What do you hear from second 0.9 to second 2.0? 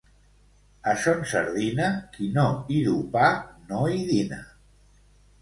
A Son Sardina,